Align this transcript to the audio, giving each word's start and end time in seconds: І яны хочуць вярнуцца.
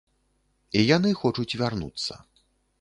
І 0.79 0.85
яны 0.97 1.13
хочуць 1.21 1.47
вярнуцца. 1.65 2.13